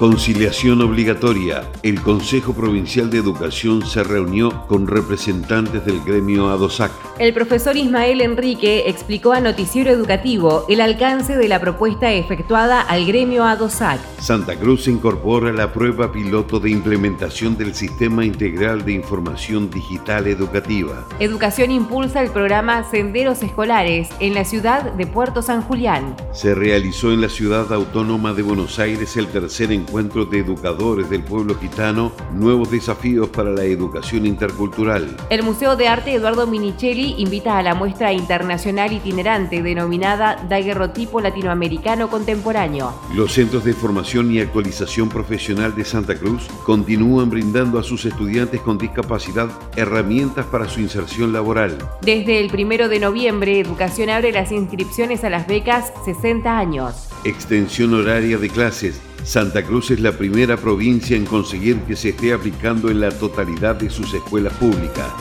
[0.00, 1.70] Conciliación obligatoria.
[1.82, 6.90] El Consejo Provincial de Educación se reunió con representantes del gremio ADOSAC.
[7.18, 13.04] El profesor Ismael Enrique explicó a Noticiero Educativo el alcance de la propuesta efectuada al
[13.04, 14.00] gremio ADOSAC.
[14.18, 21.06] Santa Cruz incorpora la prueba piloto de implementación del Sistema Integral de Información Digital Educativa.
[21.18, 26.16] Educación impulsa el programa Senderos Escolares en la ciudad de Puerto San Julián.
[26.32, 31.10] Se realizó en la ciudad autónoma de Buenos Aires el tercer encuentro encuentro de educadores
[31.10, 35.16] del pueblo gitano, nuevos desafíos para la educación intercultural.
[35.30, 42.08] El Museo de Arte Eduardo Minichelli invita a la muestra internacional itinerante denominada Daguerrotipo Latinoamericano
[42.08, 42.94] Contemporáneo.
[43.16, 48.60] Los centros de formación y actualización profesional de Santa Cruz continúan brindando a sus estudiantes
[48.60, 51.76] con discapacidad herramientas para su inserción laboral.
[52.02, 57.08] Desde el primero de noviembre, Educación abre las inscripciones a las becas 60 años.
[57.24, 62.32] Extensión horaria de clases Santa Cruz es la primera provincia en conseguir que se esté
[62.32, 65.12] aplicando en la totalidad de sus escuelas públicas.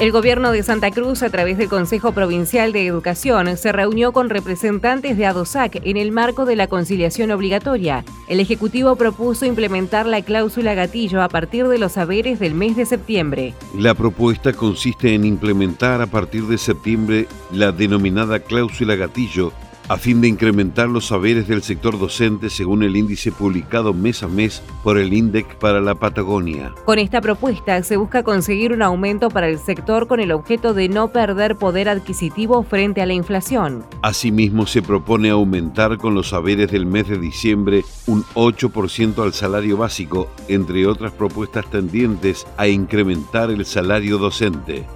[0.00, 4.30] El gobierno de Santa Cruz, a través del Consejo Provincial de Educación, se reunió con
[4.30, 8.02] representantes de ADOSAC en el marco de la conciliación obligatoria.
[8.26, 12.86] El Ejecutivo propuso implementar la cláusula gatillo a partir de los saberes del mes de
[12.86, 13.52] septiembre.
[13.76, 19.52] La propuesta consiste en implementar a partir de septiembre la denominada cláusula gatillo
[19.90, 24.28] a fin de incrementar los saberes del sector docente según el índice publicado mes a
[24.28, 26.72] mes por el INDEC para la Patagonia.
[26.84, 30.88] Con esta propuesta se busca conseguir un aumento para el sector con el objeto de
[30.88, 33.84] no perder poder adquisitivo frente a la inflación.
[34.02, 39.76] Asimismo, se propone aumentar con los saberes del mes de diciembre un 8% al salario
[39.76, 44.86] básico, entre otras propuestas tendientes a incrementar el salario docente.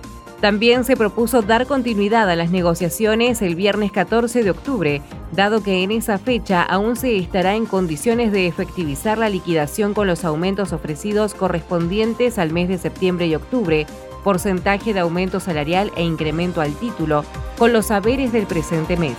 [0.44, 5.00] También se propuso dar continuidad a las negociaciones el viernes 14 de octubre,
[5.32, 10.06] dado que en esa fecha aún se estará en condiciones de efectivizar la liquidación con
[10.06, 13.86] los aumentos ofrecidos correspondientes al mes de septiembre y octubre,
[14.22, 17.24] porcentaje de aumento salarial e incremento al título,
[17.56, 19.16] con los saberes del presente mes.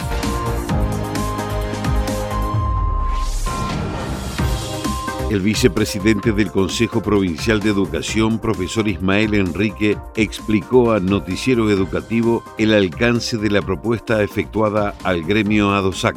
[5.31, 12.71] El vicepresidente del Consejo Provincial de Educación, profesor Ismael Enrique, explicó a Noticiero Educativo el
[12.75, 16.15] alcance de la propuesta efectuada al gremio ADOSAC.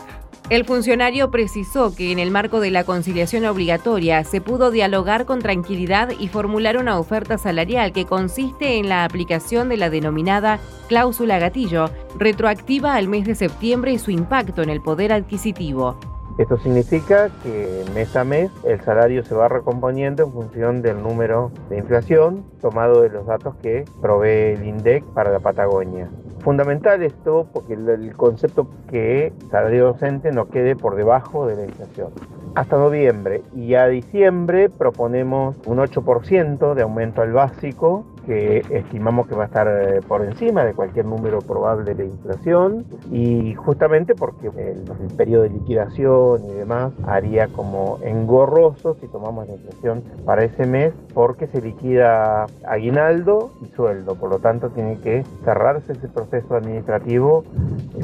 [0.50, 5.40] El funcionario precisó que en el marco de la conciliación obligatoria se pudo dialogar con
[5.40, 11.38] tranquilidad y formular una oferta salarial que consiste en la aplicación de la denominada cláusula
[11.38, 15.98] gatillo, retroactiva al mes de septiembre y su impacto en el poder adquisitivo.
[16.38, 21.50] Esto significa que mes a mes el salario se va recomponiendo en función del número
[21.68, 26.08] de inflación tomado de los datos que provee el INDEC para la Patagonia.
[26.38, 32.10] Fundamental esto porque el, concepto que salario docente no quede por debajo de la inflación.
[32.54, 39.34] Hasta noviembre y a diciembre proponemos un 8% de aumento al básico que estimamos que
[39.34, 44.48] va a estar eh, por encima de cualquier número probable de inflación y justamente porque
[44.48, 44.84] el,
[45.16, 50.92] periodo de liquidación y demás haría como engorroso si tomamos la inflación para ese mes
[51.14, 57.44] porque se liquida aguinaldo y sueldo, por lo tanto tiene que cerrarse ese proceso administrativo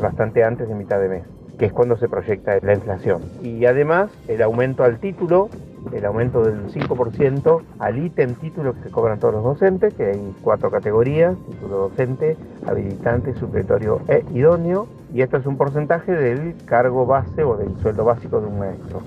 [0.00, 1.24] bastante antes de mitad de mes
[1.58, 3.22] que es cuando se proyecta la inflación.
[3.40, 5.50] Y además el aumento al título
[5.92, 10.34] el aumento del 5% al ítem título que se cobran todos los docentes, que hay
[10.42, 12.36] cuatro categorías, título docente,
[12.66, 18.04] habilitante, supletorio e idóneo, y esto es un porcentaje del cargo base o del sueldo
[18.04, 19.02] básico de un maestro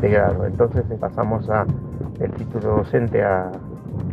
[0.00, 0.46] de grado.
[0.46, 1.66] Entonces pasamos a
[2.20, 3.52] el título docente a,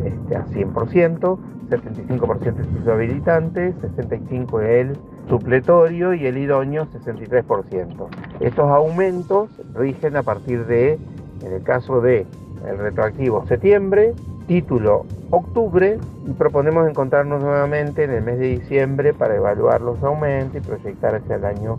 [0.04, 1.38] este, a 100%,
[1.69, 8.07] 75% el título habilitante, 65% el supletorio y el idóneo 63%.
[8.39, 10.98] Estos aumentos rigen a partir de
[11.44, 12.25] en el caso de
[12.68, 14.13] el retroactivo septiembre,
[14.47, 15.97] título octubre
[16.27, 21.15] y proponemos encontrarnos nuevamente en el mes de diciembre para evaluar los aumentos y proyectar
[21.15, 21.77] hacia el año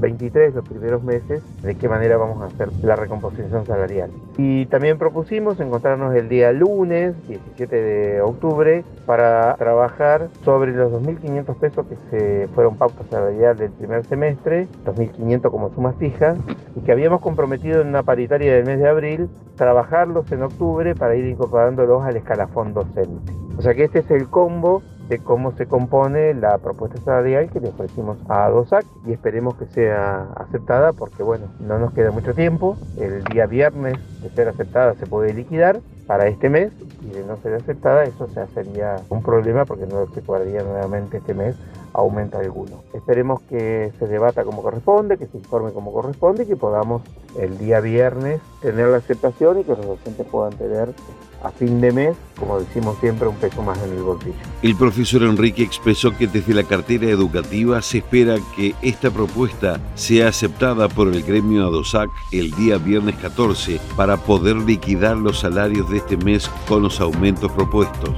[0.00, 4.10] 23, los primeros meses, de qué manera vamos a hacer la recomposición salarial.
[4.38, 11.54] Y también propusimos encontrarnos el día lunes, 17 de octubre, para trabajar sobre los 2.500
[11.56, 16.36] pesos que se fueron pautas salarial del primer semestre, 2.500 como suma fija,
[16.74, 21.14] y que habíamos comprometido en una paritaria del mes de abril, trabajarlos en octubre para
[21.16, 23.32] ir incorporándolos al escalafón docente.
[23.56, 27.58] O sea que este es el combo de cómo se compone la propuesta salarial que
[27.58, 32.32] le ofrecimos a DOSAC y esperemos que sea aceptada porque bueno, no nos queda mucho
[32.32, 32.76] tiempo.
[32.96, 36.72] El día viernes de ser aceptada se puede liquidar para este mes
[37.02, 41.18] y de no ser aceptada eso ya sería un problema porque no se podría nuevamente
[41.18, 41.56] este mes
[41.92, 42.82] aumenta alguno.
[42.94, 47.02] Esperemos que se debata como corresponde, que se informe como corresponde y que podamos
[47.38, 50.94] el día viernes tener la aceptación y que los docentes puedan tener
[51.42, 54.34] a fin de mes, como decimos siempre, un peso más en el bolsillo.
[54.62, 60.28] El profesor Enrique expresó que desde la cartera educativa se espera que esta propuesta sea
[60.28, 65.98] aceptada por el gremio ADOSAC el día viernes 14 para poder liquidar los salarios de
[65.98, 68.10] este mes con los aumentos propuestos.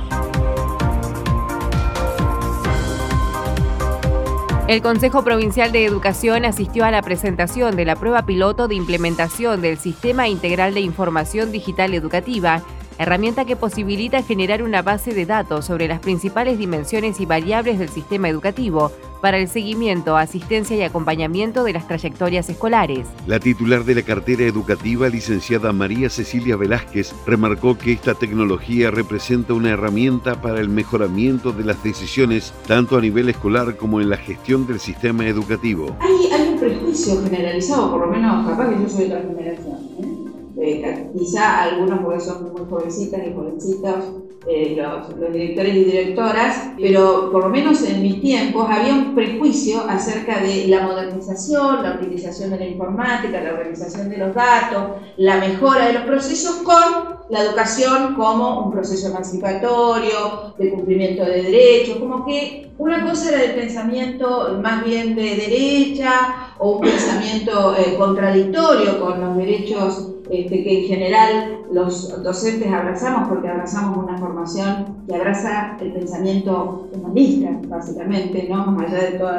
[4.72, 9.60] El Consejo Provincial de Educación asistió a la presentación de la prueba piloto de implementación
[9.60, 12.62] del Sistema Integral de Información Digital Educativa
[12.96, 17.90] herramienta que posibilita generar una base de datos sobre las principales dimensiones y variables del
[17.90, 18.90] sistema educativo
[19.22, 23.06] para el seguimiento, asistencia y acompañamiento de las trayectorias escolares.
[23.28, 29.54] La titular de la cartera educativa, licenciada María Cecilia Velázquez, remarcó que esta tecnología representa
[29.54, 34.16] una herramienta para el mejoramiento de las decisiones tanto a nivel escolar como en la
[34.16, 35.96] gestión del sistema educativo.
[36.00, 39.78] Hay, un prejuicio generalizado, por lo menos capaz que yo soy de otra generación.
[40.00, 40.22] ¿eh?
[40.64, 47.30] Eh, quizá algunos porque son muy jovencitas y jovencitos, eh, los, directores y directoras, pero
[47.30, 52.50] por lo menos en mis tiempos había un prejuicio acerca de la modernización, la utilización
[52.50, 57.44] de la informática, la organización de los datos, la mejora de los procesos con la
[57.44, 63.54] educación como un proceso emancipatorio, de cumplimiento de derechos, como que una cosa era el
[63.54, 70.80] pensamiento más bien de derecha o un pensamiento eh, contradictorio con los derechos este, que
[70.80, 78.46] en general los docentes abrazamos porque abrazamos una formación que abraza el pensamiento humanista, básicamente,
[78.48, 78.64] ¿no?
[78.72, 79.36] más allá de todos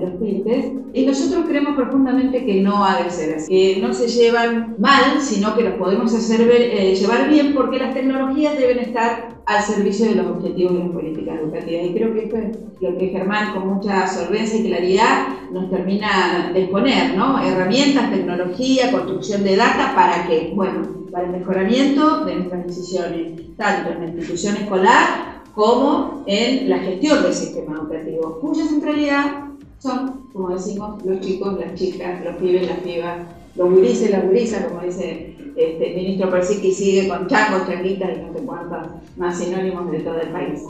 [0.00, 0.66] los, tintes.
[0.92, 5.20] Y nosotros creemos profundamente que no ha de ser así, que no se llevan mal,
[5.20, 10.06] sino que los podemos hacer eh, llevar bien porque las tecnologías deben estar al servicio
[10.06, 11.86] de los objetivos de las políticas educativas.
[11.86, 16.50] Y creo que esto es lo que Germán con mucha solvencia y claridad nos termina
[16.52, 17.42] de exponer, ¿no?
[17.42, 20.52] Herramientas, tecnología, construcción de data, ¿para qué?
[20.54, 26.78] Bueno, para el mejoramiento de nuestras decisiones, tanto en la institución escolar como en la
[26.78, 29.44] gestión del sistema educativo, cuya centralidad
[29.78, 33.18] son, como decimos, los chicos, las chicas, los pibes, las pibas,
[33.56, 38.22] los gurises, las gurisas, como dice este, el ministro Persic, sigue con chacos, chaquitas y
[38.22, 40.62] no sé cuántos más sinónimos de todo el país.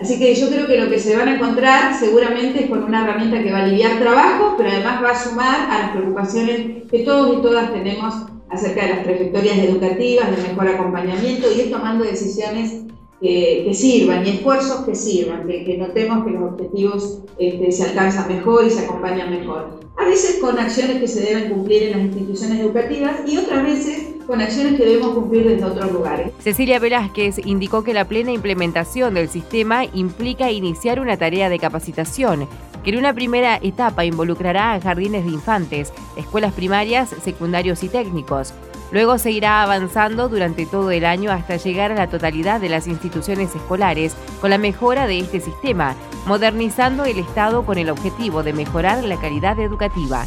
[0.00, 3.04] Así que yo creo que lo que se van a encontrar seguramente es con una
[3.04, 6.98] herramienta que va a aliviar trabajo, pero además va a sumar a las preocupaciones que
[7.00, 8.14] todos y todas tenemos
[8.54, 12.82] acerca de las trayectorias educativas, de mejor acompañamiento y ir tomando decisiones
[13.20, 18.66] que, sirvan y esfuerzos que sirvan, que, notemos que los objetivos este, se alcanzan mejor
[18.66, 19.80] y se acompañan mejor.
[19.96, 24.13] A veces con acciones que se deben cumplir en las instituciones educativas y otras veces
[24.26, 26.32] con acciones que debemos cumplir desde otros lugares.
[26.38, 32.48] Cecilia Velázquez indicó que la plena implementación del sistema implica iniciar una tarea de capacitación
[32.84, 38.52] que en una primera etapa involucrará a jardines de infantes, escuelas primarias, secundarios y técnicos.
[38.92, 43.54] Luego seguirá avanzando durante todo el año hasta llegar a la totalidad de las instituciones
[43.54, 49.02] escolares con la mejora de este sistema, modernizando el Estado con el objetivo de mejorar
[49.02, 50.26] la calidad educativa.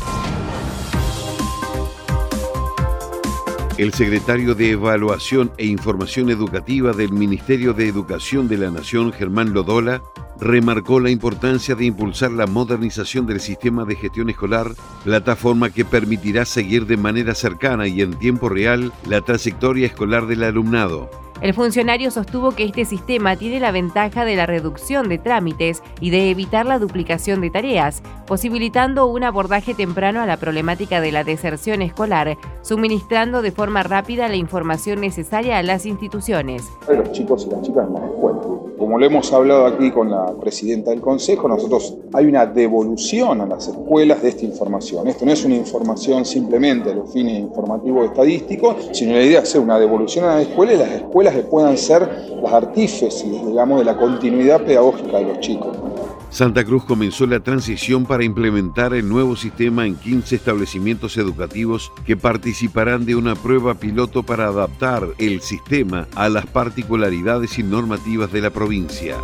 [3.78, 9.54] El secretario de Evaluación e Información Educativa del Ministerio de Educación de la Nación, Germán
[9.54, 10.02] Lodola,
[10.40, 14.72] remarcó la importancia de impulsar la modernización del sistema de gestión escolar,
[15.04, 20.42] plataforma que permitirá seguir de manera cercana y en tiempo real la trayectoria escolar del
[20.42, 21.27] alumnado.
[21.40, 26.10] El funcionario sostuvo que este sistema tiene la ventaja de la reducción de trámites y
[26.10, 31.24] de evitar la duplicación de tareas, posibilitando un abordaje temprano a la problemática de la
[31.24, 36.64] deserción escolar, suministrando de forma rápida la información necesaria a las instituciones.
[36.90, 38.04] Los chicos y las chicas en las
[38.78, 43.48] Como lo hemos hablado aquí con la presidenta del Consejo, nosotros hay una devolución a
[43.48, 45.08] las escuelas de esta información.
[45.08, 49.50] Esto no es una información simplemente a los fines informativos estadísticos, sino la idea es
[49.50, 52.08] hacer una devolución a las escuelas y las escuelas que puedan ser
[52.40, 55.76] las artífices, digamos, de la continuidad pedagógica de los chicos.
[56.38, 62.16] Santa Cruz comenzó la transición para implementar el nuevo sistema en 15 establecimientos educativos que
[62.16, 68.42] participarán de una prueba piloto para adaptar el sistema a las particularidades y normativas de
[68.42, 69.16] la provincia.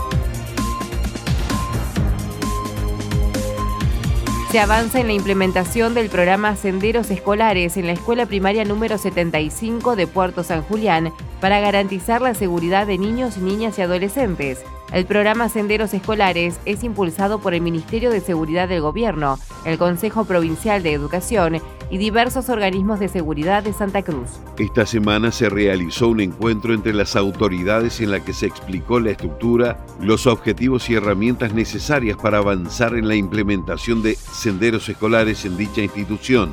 [4.52, 9.96] Se avanza en la implementación del programa Senderos Escolares en la escuela primaria número 75
[9.96, 14.64] de Puerto San Julián para garantizar la seguridad de niños, niñas y adolescentes.
[14.94, 20.24] El programa Senderos Escolares es impulsado por el Ministerio de Seguridad del Gobierno, el Consejo
[20.26, 21.60] Provincial de Educación
[21.90, 24.30] y diversos organismos de seguridad de Santa Cruz.
[24.60, 29.10] Esta semana se realizó un encuentro entre las autoridades en la que se explicó la
[29.10, 35.58] estructura, los objetivos y herramientas necesarias para avanzar en la implementación de senderos escolares en
[35.58, 36.52] dicha institución.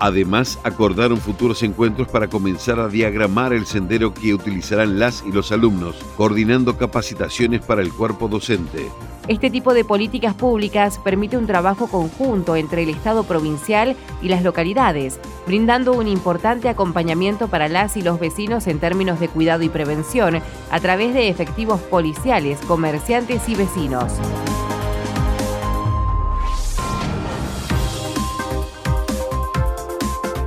[0.00, 5.52] Además, acordaron futuros encuentros para comenzar a diagramar el sendero que utilizarán las y los
[5.52, 8.88] alumnos, coordinando capacitaciones para el cuerpo docente.
[9.28, 14.42] Este tipo de políticas públicas permite un trabajo conjunto entre el Estado provincial y las
[14.42, 19.68] localidades, brindando un importante acompañamiento para las y los vecinos en términos de cuidado y
[19.68, 20.40] prevención
[20.70, 24.14] a través de efectivos policiales, comerciantes y vecinos.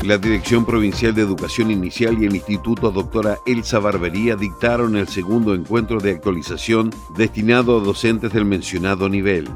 [0.03, 5.53] La Dirección Provincial de Educación Inicial y el Instituto Doctora Elsa Barbería dictaron el segundo
[5.53, 9.47] encuentro de actualización destinado a docentes del mencionado nivel.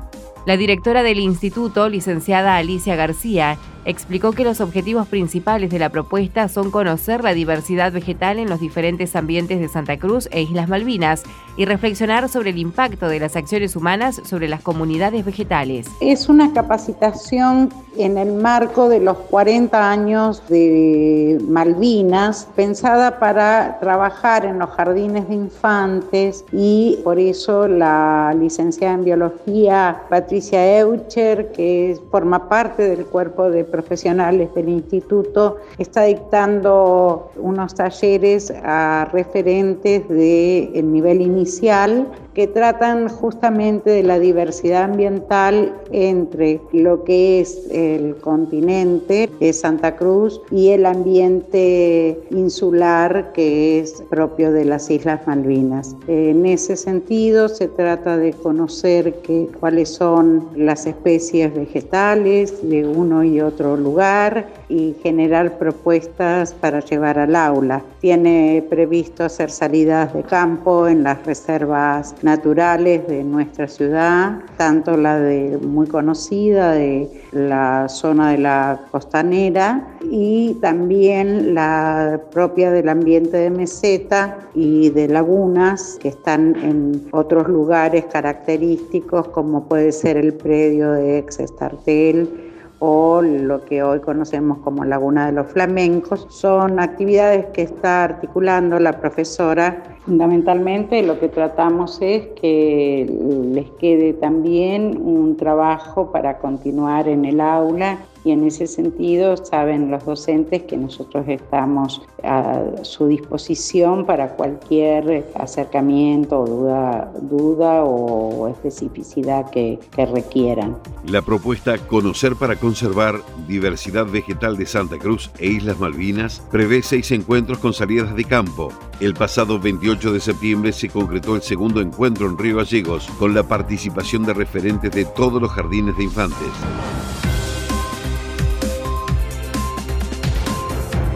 [0.46, 6.50] La directora del instituto, licenciada Alicia García, explicó que los objetivos principales de la propuesta
[6.50, 11.24] son conocer la diversidad vegetal en los diferentes ambientes de Santa Cruz e Islas Malvinas
[11.56, 15.88] y reflexionar sobre el impacto de las acciones humanas sobre las comunidades vegetales.
[16.02, 24.46] Es una capacitación en el marco de los 40 años de Malvinas, pensada para trabajar
[24.46, 31.98] en los jardines de infantes y por eso la licenciada en biología Patricia Eucher, que
[32.12, 40.92] forma parte del cuerpo de profesionales del instituto, está dictando unos talleres a referentes del
[40.92, 49.28] nivel inicial que tratan justamente de la diversidad ambiental entre lo que es el continente
[49.40, 55.96] de Santa Cruz y el ambiente insular que es propio de las Islas Malvinas.
[56.08, 59.16] En ese sentido se trata de conocer
[59.60, 67.20] cuáles son las especies vegetales de uno y otro lugar y generar propuestas para llevar
[67.20, 67.82] al aula.
[68.02, 75.20] Tiene previsto hacer salidas de campo en las reservas naturales de nuestra ciudad, tanto la
[75.20, 83.38] de muy conocida de la zona de la costanera y también la propia del ambiente
[83.38, 90.34] de meseta y de lagunas que están en otros lugares característicos como puede ser el
[90.34, 92.47] predio de Ex Estartel
[92.80, 96.28] o lo que hoy conocemos como Laguna de los Flamencos.
[96.30, 99.97] Son actividades que está articulando la profesora.
[100.08, 103.06] Fundamentalmente lo que tratamos es que
[103.54, 109.90] les quede también un trabajo para continuar en el aula y en ese sentido saben
[109.90, 119.50] los docentes que nosotros estamos a su disposición para cualquier acercamiento duda, duda o especificidad
[119.50, 120.78] que, que requieran.
[121.10, 123.16] La propuesta Conocer para conservar
[123.48, 128.74] diversidad vegetal de Santa Cruz e Islas Malvinas prevé seis encuentros con salidas de campo.
[129.00, 133.42] El pasado 28 de septiembre se concretó el segundo encuentro en Río Gallegos con la
[133.44, 136.48] participación de referentes de todos los jardines de infantes.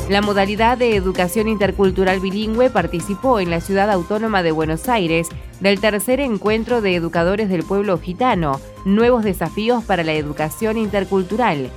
[0.09, 5.79] La modalidad de educación intercultural bilingüe participó en la ciudad autónoma de Buenos Aires del
[5.79, 11.69] tercer encuentro de educadores del pueblo gitano, Nuevos desafíos para la educación intercultural.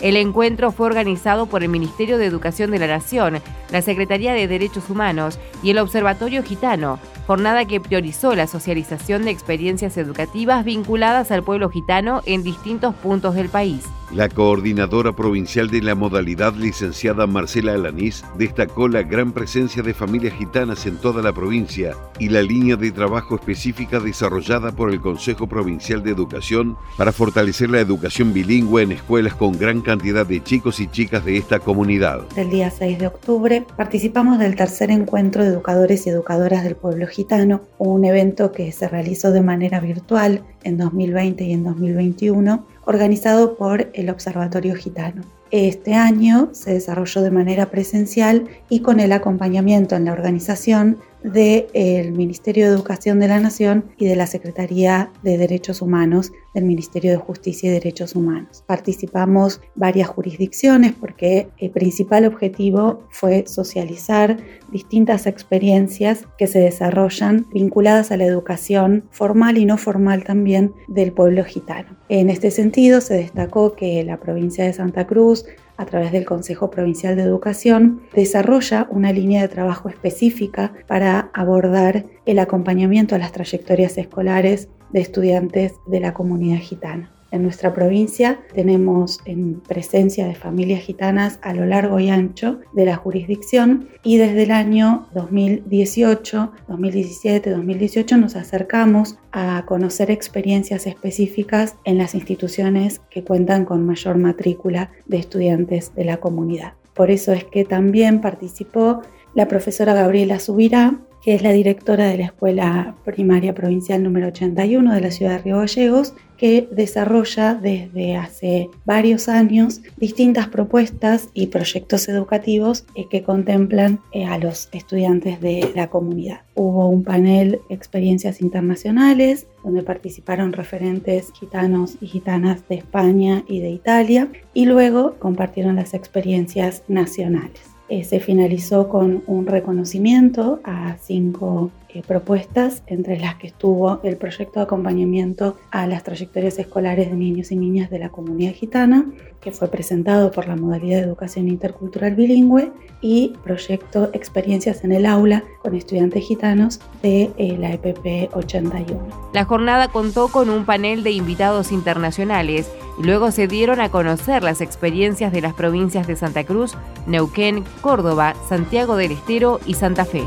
[0.00, 3.40] El encuentro fue organizado por el Ministerio de Educación de la Nación,
[3.70, 9.30] la Secretaría de Derechos Humanos y el Observatorio Gitano, jornada que priorizó la socialización de
[9.30, 13.84] experiencias educativas vinculadas al pueblo gitano en distintos puntos del país.
[14.14, 20.32] La coordinadora provincial de la modalidad, licenciada Marcela Alanís, destacó la gran presencia de familias
[20.32, 25.46] gitanas en toda la provincia y la línea de trabajo específica desarrollada por el Consejo
[25.46, 30.80] Provincial de Educación para fortalecer la educación bilingüe en escuelas con gran cantidad de chicos
[30.80, 32.22] y chicas de esta comunidad.
[32.34, 37.06] El día 6 de octubre participamos del tercer encuentro de educadores y educadoras del pueblo
[37.06, 42.64] gitano Gitano, un evento que se realizó de manera virtual en 2020 y en 2021,
[42.84, 45.22] organizado por el Observatorio Gitano.
[45.50, 52.12] Este año se desarrolló de manera presencial y con el acompañamiento en la organización del
[52.12, 57.10] Ministerio de Educación de la Nación y de la Secretaría de Derechos Humanos del Ministerio
[57.10, 58.64] de Justicia y Derechos Humanos.
[58.66, 64.38] Participamos varias jurisdicciones porque el principal objetivo fue socializar
[64.70, 71.12] distintas experiencias que se desarrollan vinculadas a la educación formal y no formal también del
[71.12, 71.96] pueblo gitano.
[72.08, 75.44] En este sentido, se destacó que la provincia de Santa Cruz
[75.78, 82.04] a través del Consejo Provincial de Educación, desarrolla una línea de trabajo específica para abordar
[82.26, 87.17] el acompañamiento a las trayectorias escolares de estudiantes de la comunidad gitana.
[87.30, 92.86] En nuestra provincia tenemos en presencia de familias gitanas a lo largo y ancho de
[92.86, 101.76] la jurisdicción y desde el año 2018, 2017, 2018 nos acercamos a conocer experiencias específicas
[101.84, 106.72] en las instituciones que cuentan con mayor matrícula de estudiantes de la comunidad.
[106.94, 109.02] Por eso es que también participó
[109.34, 114.94] la profesora Gabriela Subirá, que es la directora de la Escuela Primaria Provincial número 81
[114.94, 121.48] de la ciudad de Río Gallegos, que desarrolla desde hace varios años distintas propuestas y
[121.48, 126.42] proyectos educativos eh, que contemplan eh, a los estudiantes de la comunidad.
[126.54, 133.70] Hubo un panel Experiencias Internacionales, donde participaron referentes gitanos y gitanas de España y de
[133.70, 137.77] Italia, y luego compartieron las experiencias nacionales.
[137.88, 144.16] Eh, se finalizó con un reconocimiento a cinco eh, propuestas, entre las que estuvo el
[144.16, 149.06] proyecto de acompañamiento a las trayectorias escolares de niños y niñas de la comunidad gitana,
[149.40, 155.06] que fue presentado por la modalidad de educación intercultural bilingüe, y proyecto Experiencias en el
[155.06, 159.30] aula con estudiantes gitanos de eh, la EPP 81.
[159.32, 164.42] La jornada contó con un panel de invitados internacionales y luego se dieron a conocer
[164.42, 166.76] las experiencias de las provincias de Santa Cruz,
[167.06, 170.24] Neuquén, Córdoba, Santiago del Estero y Santa Fe.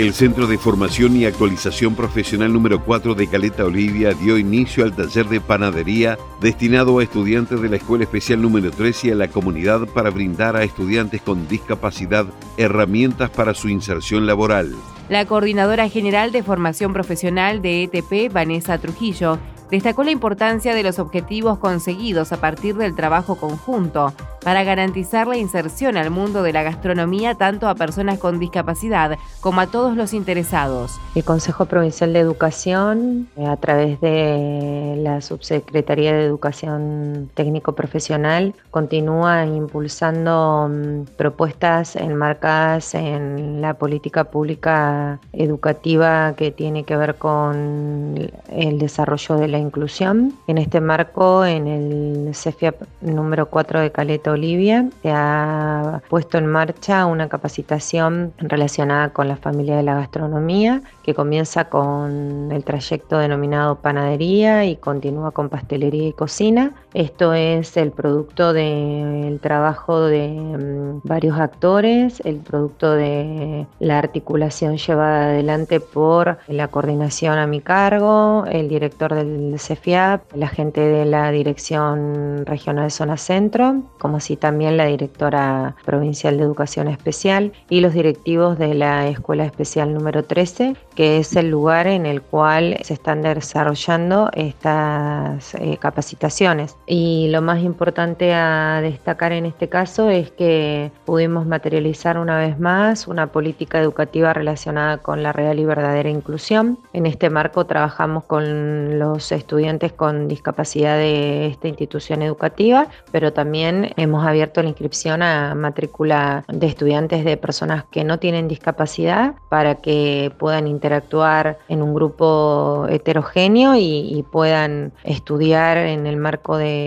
[0.00, 4.96] El Centro de Formación y Actualización Profesional número 4 de Caleta Olivia dio inicio al
[4.96, 9.28] taller de panadería destinado a estudiantes de la Escuela Especial número 3 y a la
[9.28, 12.24] comunidad para brindar a estudiantes con discapacidad
[12.56, 14.74] herramientas para su inserción laboral.
[15.10, 19.38] La coordinadora general de formación profesional de ETP, Vanessa Trujillo,
[19.70, 25.36] destacó la importancia de los objetivos conseguidos a partir del trabajo conjunto para garantizar la
[25.36, 30.14] inserción al mundo de la gastronomía tanto a personas con discapacidad como a todos los
[30.14, 30.98] interesados.
[31.14, 38.54] El Consejo Provincial de Educación, eh, a través de la Subsecretaría de Educación Técnico Profesional,
[38.70, 48.30] continúa impulsando mm, propuestas enmarcadas en la política pública educativa que tiene que ver con
[48.48, 50.34] el desarrollo de la inclusión.
[50.46, 56.46] En este marco, en el CEFIAP número 4 de Caleta Olivia, se ha puesto en
[56.46, 63.18] marcha una capacitación relacionada con la familia de la gastronomía, que comienza con el trayecto
[63.18, 66.72] denominado panadería y continúa con pastelería y cocina.
[66.94, 74.76] Esto es el producto del trabajo de mm, varios actores, el producto de la articulación
[74.76, 81.04] llevada adelante por la coordinación a mi cargo, el director del CEFIAP, la gente de
[81.04, 87.80] la Dirección Regional Zona Centro, como así también la directora provincial de Educación Especial y
[87.80, 92.78] los directivos de la Escuela Especial número 13, que es el lugar en el cual
[92.82, 96.76] se están desarrollando estas eh, capacitaciones.
[96.86, 102.58] Y lo más importante a destacar en este caso es que pudimos materializar una vez
[102.58, 106.78] más una política educativa relacionada con la real y verdadera inclusión.
[106.92, 113.92] En este marco trabajamos con los estudiantes con discapacidad de esta institución educativa, pero también
[113.96, 119.76] hemos abierto la inscripción a matrícula de estudiantes de personas que no tienen discapacidad para
[119.76, 126.79] que puedan interactuar en un grupo heterogéneo y, puedan estudiar en el marco de,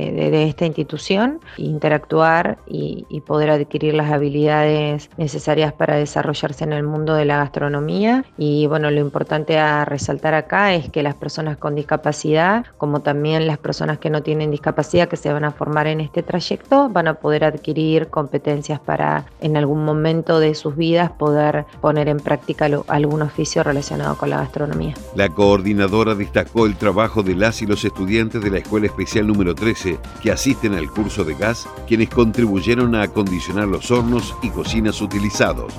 [0.47, 7.23] esta institución, interactuar y, poder adquirir las habilidades necesarias para desarrollarse en el mundo de
[7.23, 8.25] la gastronomía.
[8.37, 13.47] Y bueno, lo importante a resaltar acá es que las personas con discapacidad como también
[13.47, 17.07] las personas que no tienen discapacidad que se van a formar en este trayecto, van
[17.07, 22.69] a poder adquirir competencias para en algún momento de sus vidas poder poner en práctica
[22.87, 24.93] algún oficio relacionado con la gastronomía.
[25.15, 29.55] La coordinadora destacó el trabajo de las y los estudiantes de la Escuela Especial número
[29.55, 34.49] 13 13 que asisten al curso de gas, quienes contribuyeron a acondicionar los hornos y
[34.49, 35.73] cocinas utilizados.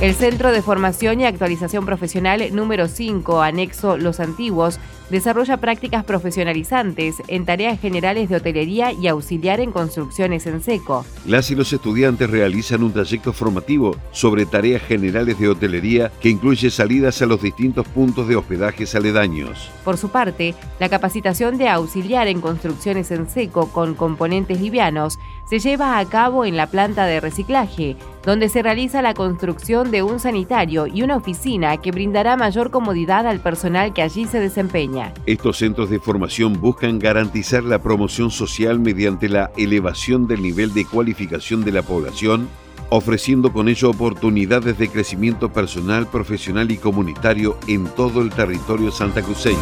[0.00, 4.80] El Centro de Formación y Actualización Profesional número 5, anexo Los Antiguos,
[5.10, 11.04] desarrolla prácticas profesionalizantes en tareas generales de hotelería y auxiliar en construcciones en seco.
[11.26, 16.70] Las y los estudiantes realizan un trayecto formativo sobre tareas generales de hotelería que incluye
[16.70, 19.70] salidas a los distintos puntos de hospedajes aledaños.
[19.84, 25.18] Por su parte, la capacitación de auxiliar en construcciones en seco con componentes livianos
[25.50, 30.04] se lleva a cabo en la planta de reciclaje, donde se realiza la construcción de
[30.04, 35.12] un sanitario y una oficina que brindará mayor comodidad al personal que allí se desempeña.
[35.26, 40.84] Estos centros de formación buscan garantizar la promoción social mediante la elevación del nivel de
[40.84, 42.48] cualificación de la población,
[42.88, 49.58] ofreciendo con ello oportunidades de crecimiento personal, profesional y comunitario en todo el territorio santacruceño.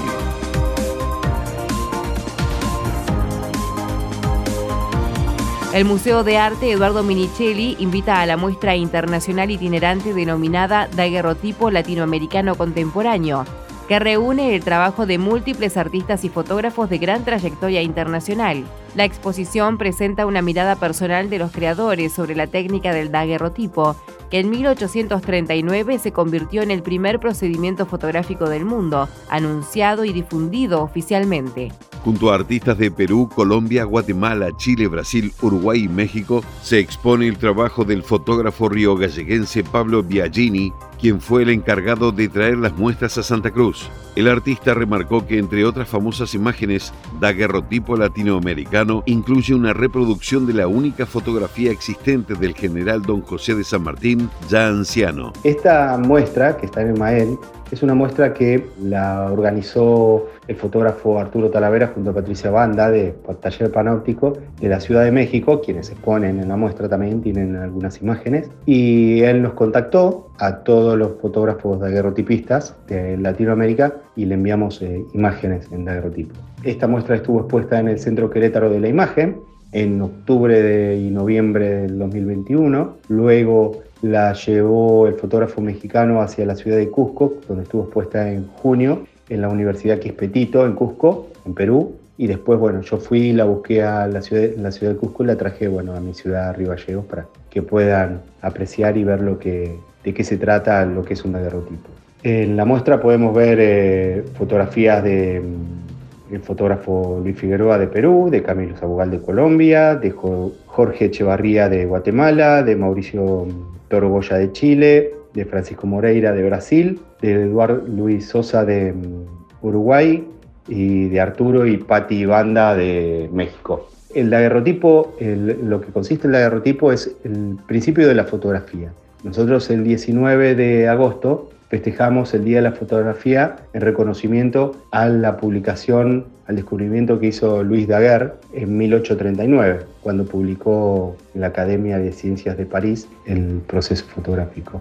[5.79, 12.57] El Museo de Arte Eduardo Minicelli invita a la muestra internacional itinerante denominada Daguerrotipo Latinoamericano
[12.57, 13.45] Contemporáneo,
[13.89, 18.65] que reúne el trabajo de múltiples artistas y fotógrafos de gran trayectoria internacional.
[18.95, 23.97] La exposición presenta una mirada personal de los creadores sobre la técnica del daguerrotipo,
[24.31, 30.83] que en 1839 se convirtió en el primer procedimiento fotográfico del mundo, anunciado y difundido
[30.83, 31.73] oficialmente.
[32.05, 37.39] Junto a artistas de Perú, Colombia, Guatemala, Chile, Brasil, Uruguay y México, se expone el
[37.39, 43.23] trabajo del fotógrafo río-galleguense Pablo Biagini, quien fue el encargado de traer las muestras a
[43.23, 43.89] Santa Cruz.
[44.17, 50.67] El artista remarcó que, entre otras famosas imágenes, daguerrotipo latinoamericano incluye una reproducción de la
[50.67, 55.33] única fotografía existente del general don José de San Martín, ya anciano.
[55.45, 57.39] Esta muestra, que está en Mael,
[57.71, 63.15] es una muestra que la organizó el fotógrafo Arturo Talavera junto a Patricia Banda de
[63.41, 68.01] Taller Panóptico de la Ciudad de México, quienes exponen en la muestra también tienen algunas
[68.01, 68.51] imágenes.
[68.65, 75.05] Y él nos contactó a todos los fotógrafos daguerrotipistas de Latinoamérica y le enviamos eh,
[75.13, 76.35] imágenes en daguerrotipo.
[76.65, 79.37] Esta muestra estuvo expuesta en el Centro Querétaro de la Imagen
[79.73, 82.97] en octubre y noviembre del 2021.
[83.09, 88.47] Luego la llevó el fotógrafo mexicano hacia la ciudad de Cusco, donde estuvo expuesta en
[88.47, 91.97] junio en la Universidad Quispetito, en Cusco, en Perú.
[92.17, 95.27] Y después, bueno, yo fui, la busqué a la ciudad, la ciudad de Cusco y
[95.27, 99.39] la traje, bueno, a mi ciudad, Río Gallegos, para que puedan apreciar y ver lo
[99.39, 101.89] que, de qué se trata lo que es un daguerrotipo.
[102.25, 105.88] En la muestra podemos ver eh, fotografías de mm,
[106.31, 111.87] el fotógrafo Luis Figueroa de Perú, de Camilo Sabugal de Colombia, de Jorge Echevarría de
[111.87, 113.47] Guatemala, de Mauricio
[113.89, 119.67] Toro Goya de Chile, de Francisco Moreira de Brasil, de Eduardo Luis Sosa de mm,
[119.67, 120.27] Uruguay
[120.69, 123.89] y de Arturo y Pati Banda de México.
[124.15, 128.93] El daguerrotipo, lo que consiste en el daguerrotipo es el principio de la fotografía.
[129.23, 135.37] Nosotros el 19 de agosto festejamos el Día de la Fotografía en reconocimiento a la
[135.37, 142.13] publicación, al descubrimiento que hizo Luis Daguerre en 1839, cuando publicó en la Academia de
[142.13, 144.81] Ciencias de París el proceso fotográfico.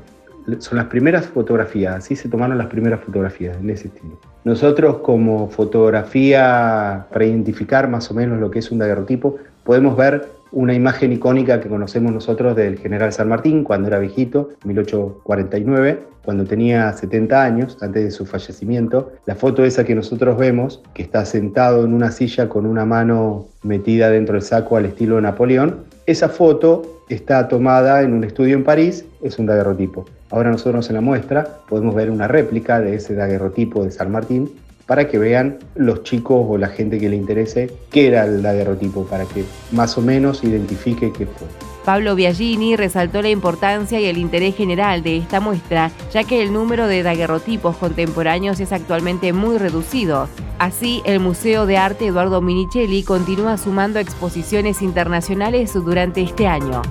[0.59, 4.17] Son las primeras fotografías, así se tomaron las primeras fotografías, en ese estilo.
[4.45, 10.25] Nosotros como fotografía, para identificar más o menos lo que es un daguerrotipo, podemos ver
[10.53, 16.43] una imagen icónica que conocemos nosotros del general San Martín cuando era viejito, 1849, cuando
[16.43, 19.13] tenía 70 años, antes de su fallecimiento.
[19.25, 23.45] La foto esa que nosotros vemos, que está sentado en una silla con una mano
[23.63, 28.57] metida dentro del saco al estilo de Napoleón, esa foto está tomada en un estudio
[28.57, 30.03] en París, es un daguerrotipo.
[30.29, 34.51] Ahora nosotros en la muestra podemos ver una réplica de ese daguerrotipo de San Martín
[34.85, 39.05] para que vean los chicos o la gente que le interese qué era el daguerrotipo,
[39.05, 41.76] para que más o menos identifique qué fue.
[41.87, 46.51] Pablo Biagini resaltó la importancia y el interés general de esta muestra, ya que el
[46.51, 50.27] número de daguerrotipos contemporáneos es actualmente muy reducido.
[50.59, 56.81] Así, el Museo de Arte Eduardo Minicelli continúa sumando exposiciones internacionales durante este año.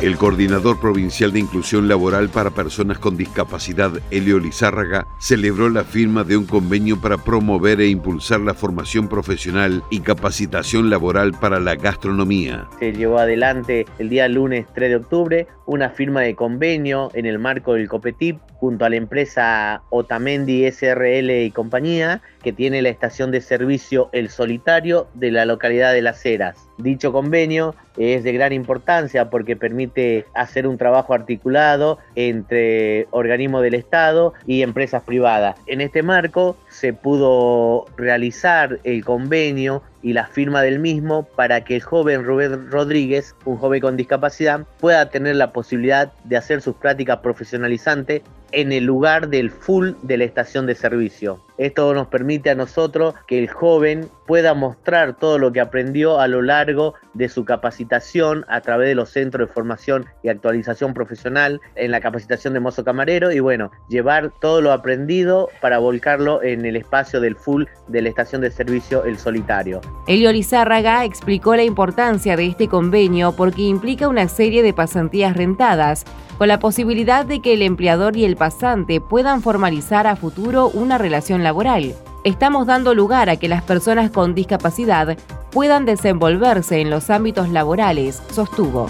[0.00, 6.22] El coordinador provincial de inclusión laboral para personas con discapacidad, Elio Lizárraga, celebró la firma
[6.22, 11.74] de un convenio para promover e impulsar la formación profesional y capacitación laboral para la
[11.74, 12.68] gastronomía.
[12.78, 17.38] Se llevó adelante el día lunes 3 de octubre una firma de convenio en el
[17.38, 23.30] marco del COPETIP junto a la empresa Otamendi SRL y compañía, que tiene la estación
[23.30, 26.56] de servicio El Solitario de la localidad de Las Heras.
[26.78, 33.74] Dicho convenio es de gran importancia porque permite hacer un trabajo articulado entre organismos del
[33.74, 35.60] Estado y empresas privadas.
[35.66, 41.76] En este marco se pudo realizar el convenio y la firma del mismo para que
[41.76, 46.76] el joven Rubén Rodríguez, un joven con discapacidad, pueda tener la posibilidad de hacer sus
[46.76, 51.40] prácticas profesionalizantes en el lugar del full de la estación de servicio.
[51.58, 56.28] Esto nos permite a nosotros que el joven pueda mostrar todo lo que aprendió a
[56.28, 61.60] lo largo de su capacitación a través de los centros de formación y actualización profesional
[61.74, 66.64] en la capacitación de mozo camarero y bueno, llevar todo lo aprendido para volcarlo en
[66.64, 69.80] el espacio del full de la estación de servicio El Solitario.
[70.06, 76.04] Elio Lizárraga explicó la importancia de este convenio porque implica una serie de pasantías rentadas
[76.38, 80.96] con la posibilidad de que el empleador y el pasante puedan formalizar a futuro una
[80.96, 81.94] relación laboral.
[82.24, 85.18] Estamos dando lugar a que las personas con discapacidad
[85.50, 88.88] puedan desenvolverse en los ámbitos laborales, sostuvo.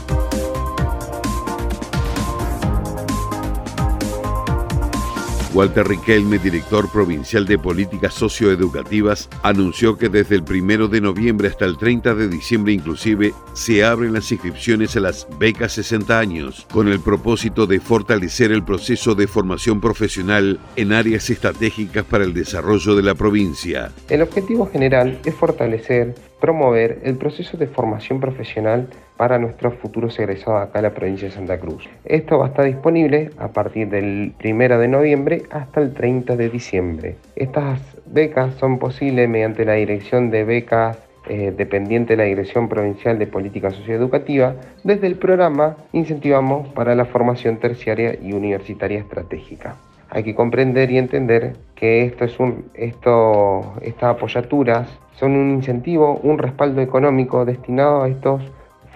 [5.54, 11.64] Walter Riquelme, director provincial de políticas socioeducativas, anunció que desde el 1 de noviembre hasta
[11.64, 16.88] el 30 de diciembre inclusive se abren las inscripciones a las becas 60 años, con
[16.88, 22.94] el propósito de fortalecer el proceso de formación profesional en áreas estratégicas para el desarrollo
[22.94, 23.90] de la provincia.
[24.08, 30.62] El objetivo general es fortalecer promover el proceso de formación profesional para nuestros futuros egresados
[30.62, 31.88] acá en la provincia de Santa Cruz.
[32.04, 36.48] Esto va a estar disponible a partir del 1 de noviembre hasta el 30 de
[36.48, 37.16] diciembre.
[37.34, 40.98] Estas becas son posibles mediante la dirección de becas
[41.30, 47.04] eh, dependiente de la Dirección Provincial de Política Socioeducativa, desde el programa Incentivamos para la
[47.04, 49.76] Formación Terciaria y Universitaria Estratégica.
[50.10, 56.18] Hay que comprender y entender que esto es un, esto, estas apoyaturas son un incentivo,
[56.22, 58.42] un respaldo económico destinado a estos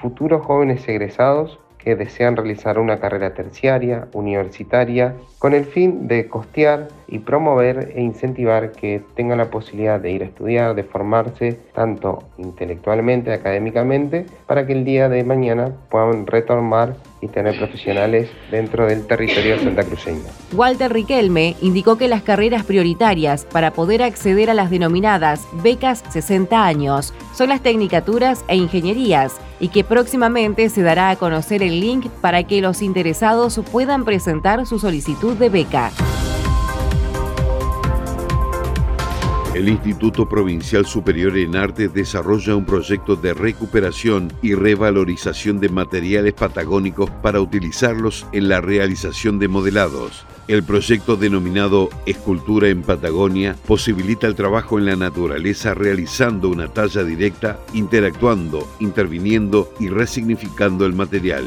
[0.00, 6.88] futuros jóvenes egresados que desean realizar una carrera terciaria, universitaria, con el fin de costear
[7.08, 12.22] y promover e incentivar que tengan la posibilidad de ir a estudiar, de formarse tanto
[12.38, 19.06] intelectualmente, académicamente, para que el día de mañana puedan retomar y tener profesionales dentro del
[19.06, 20.24] territorio santacruceño.
[20.52, 26.66] Walter Riquelme indicó que las carreras prioritarias para poder acceder a las denominadas becas 60
[26.66, 32.08] años son las tecnicaturas e ingenierías y que próximamente se dará a conocer el link
[32.20, 35.92] para que los interesados puedan presentar su solicitud de beca.
[39.54, 46.32] El Instituto Provincial Superior en Arte desarrolla un proyecto de recuperación y revalorización de materiales
[46.32, 50.24] patagónicos para utilizarlos en la realización de modelados.
[50.48, 57.04] El proyecto denominado Escultura en Patagonia posibilita el trabajo en la naturaleza realizando una talla
[57.04, 61.44] directa, interactuando, interviniendo y resignificando el material.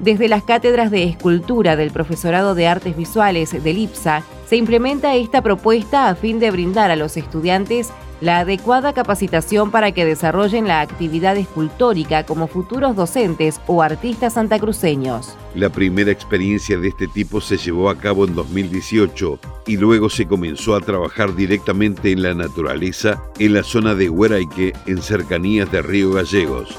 [0.00, 5.42] Desde las cátedras de escultura del Profesorado de Artes Visuales del IPSA, se implementa esta
[5.42, 7.90] propuesta a fin de brindar a los estudiantes
[8.22, 15.36] la adecuada capacitación para que desarrollen la actividad escultórica como futuros docentes o artistas santacruceños.
[15.54, 20.26] La primera experiencia de este tipo se llevó a cabo en 2018 y luego se
[20.26, 25.82] comenzó a trabajar directamente en la naturaleza en la zona de Hueraique, en cercanías de
[25.82, 26.78] Río Gallegos.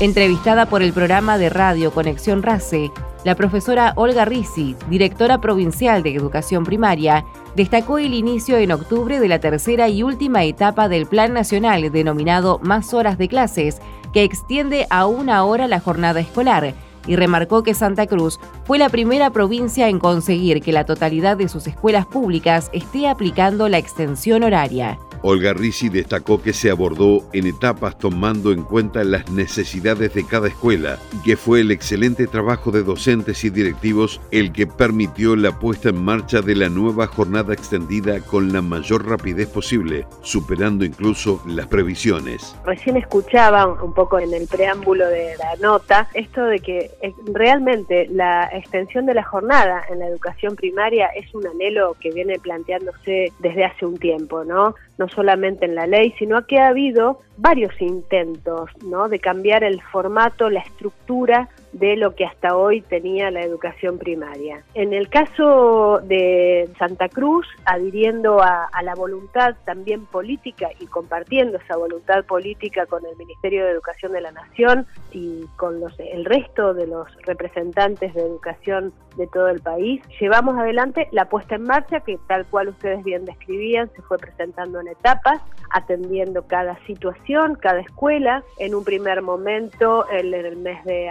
[0.00, 2.92] Entrevistada por el programa de radio Conexión RACE,
[3.24, 7.24] la profesora Olga Risi, directora provincial de Educación Primaria,
[7.56, 12.60] destacó el inicio en octubre de la tercera y última etapa del Plan Nacional denominado
[12.62, 13.80] Más Horas de Clases,
[14.12, 16.74] que extiende a una hora la jornada escolar,
[17.08, 21.48] y remarcó que Santa Cruz fue la primera provincia en conseguir que la totalidad de
[21.48, 24.96] sus escuelas públicas esté aplicando la extensión horaria.
[25.22, 30.48] Olga Risi destacó que se abordó en etapas tomando en cuenta las necesidades de cada
[30.48, 35.58] escuela y que fue el excelente trabajo de docentes y directivos el que permitió la
[35.58, 41.42] puesta en marcha de la nueva jornada extendida con la mayor rapidez posible, superando incluso
[41.46, 42.56] las previsiones.
[42.64, 48.08] Recién escuchaba un poco en el preámbulo de la nota esto de que eh, realmente
[48.10, 53.32] la extensión de la jornada en la educación primaria es un anhelo que viene planteándose
[53.38, 54.74] desde hace un tiempo, ¿no?
[55.08, 59.08] Solamente en la ley, sino que ha habido varios intentos ¿no?
[59.08, 64.62] de cambiar el formato, la estructura de lo que hasta hoy tenía la educación primaria.
[64.74, 71.76] En el caso de Santa Cruz, adhiriendo a, la voluntad también política y compartiendo esa
[71.76, 76.86] voluntad política con el Ministerio de Educación de la Nación y con el resto de
[76.86, 82.18] los representantes de educación de todo el país, llevamos adelante la puesta en marcha que
[82.28, 88.42] tal cual ustedes bien describían, se fue presentando en etapas, atendiendo cada situación, cada escuela.
[88.58, 91.10] En un primer momento, en el mes de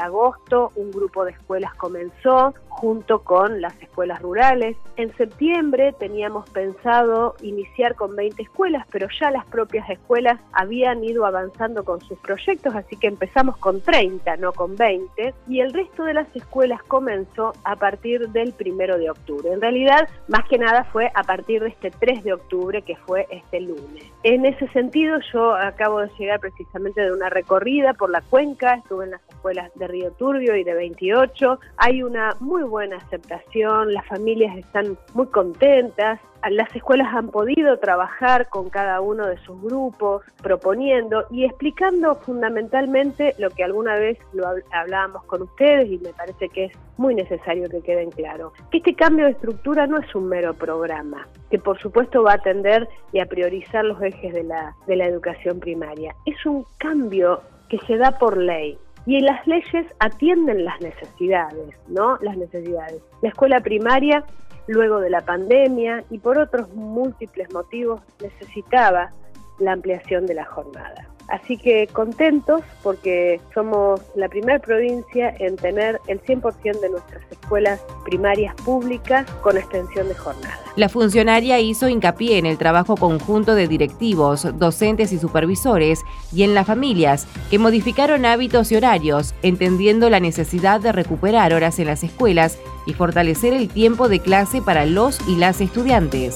[0.75, 4.77] un grupo de escuelas comenzó junto con las escuelas rurales.
[4.97, 11.25] En septiembre teníamos pensado iniciar con 20 escuelas, pero ya las propias escuelas habían ido
[11.25, 16.03] avanzando con sus proyectos, así que empezamos con 30, no con 20, y el resto
[16.03, 19.51] de las escuelas comenzó a partir del primero de octubre.
[19.51, 23.25] En realidad, más que nada fue a partir de este 3 de octubre, que fue
[23.31, 24.03] este lunes.
[24.21, 29.05] En ese sentido, yo acabo de llegar precisamente de una recorrida por la cuenca, estuve
[29.05, 34.05] en las escuelas de Río Turbio y de 28, hay una muy buena aceptación, las
[34.07, 40.23] familias están muy contentas, las escuelas han podido trabajar con cada uno de sus grupos,
[40.41, 46.49] proponiendo y explicando fundamentalmente lo que alguna vez lo hablábamos con ustedes y me parece
[46.49, 48.53] que es muy necesario que queden claro.
[48.71, 52.35] Que este cambio de estructura no es un mero programa, que por supuesto va a
[52.35, 56.15] atender y a priorizar los ejes de la, de la educación primaria.
[56.25, 62.17] Es un cambio que se da por ley, y las leyes atienden las necesidades, ¿no?
[62.21, 63.01] Las necesidades.
[63.21, 64.25] La escuela primaria,
[64.67, 69.13] luego de la pandemia y por otros múltiples motivos, necesitaba
[69.59, 71.07] la ampliación de la jornada.
[71.27, 77.81] Así que contentos porque somos la primera provincia en tener el 100% de nuestras escuelas
[78.05, 80.57] primarias públicas con extensión de jornada.
[80.77, 86.53] La funcionaria hizo hincapié en el trabajo conjunto de directivos, docentes y supervisores y en
[86.53, 92.03] las familias que modificaron hábitos y horarios, entendiendo la necesidad de recuperar horas en las
[92.03, 96.35] escuelas y fortalecer el tiempo de clase para los y las estudiantes.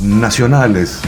[0.00, 1.00] Nacionales.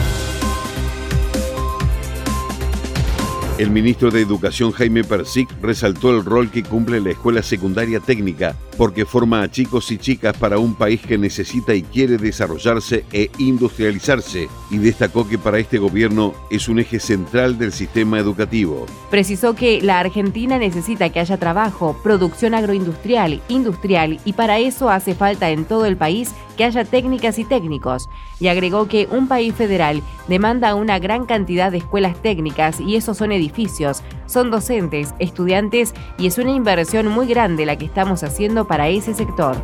[3.56, 8.56] El ministro de Educación Jaime Persic resaltó el rol que cumple la escuela secundaria técnica
[8.76, 13.30] porque forma a chicos y chicas para un país que necesita y quiere desarrollarse e
[13.38, 18.86] industrializarse y destacó que para este gobierno es un eje central del sistema educativo.
[19.10, 25.14] Precisó que la Argentina necesita que haya trabajo, producción agroindustrial, industrial y para eso hace
[25.14, 28.08] falta en todo el país que haya técnicas y técnicos,
[28.40, 33.16] y agregó que un país federal demanda una gran cantidad de escuelas técnicas y esos
[33.18, 38.66] son edificios, son docentes, estudiantes y es una inversión muy grande la que estamos haciendo
[38.66, 39.56] para ese sector.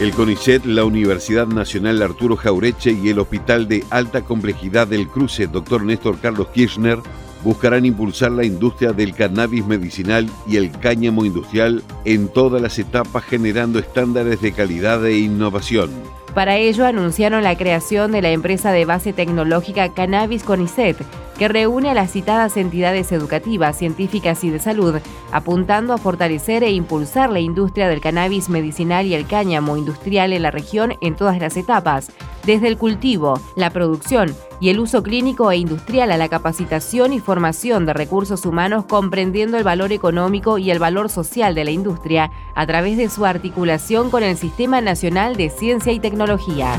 [0.00, 5.46] El CONICET, la Universidad Nacional Arturo Jaureche y el Hospital de Alta Complejidad del Cruce,
[5.46, 5.84] Dr.
[5.84, 6.98] Néstor Carlos Kirchner,
[7.44, 13.22] buscarán impulsar la industria del cannabis medicinal y el cáñamo industrial en todas las etapas
[13.22, 15.90] generando estándares de calidad e innovación.
[16.34, 20.96] Para ello anunciaron la creación de la empresa de base tecnológica Cannabis Conicet,
[21.38, 24.96] que reúne a las citadas entidades educativas, científicas y de salud,
[25.32, 30.42] apuntando a fortalecer e impulsar la industria del cannabis medicinal y el cáñamo industrial en
[30.42, 32.12] la región en todas las etapas,
[32.44, 37.20] desde el cultivo, la producción y el uso clínico e industrial a la capacitación y
[37.20, 42.30] formación de recursos humanos comprendiendo el valor económico y el valor social de la industria
[42.54, 46.78] a través de su articulación con el Sistema Nacional de Ciencia y Tecnología.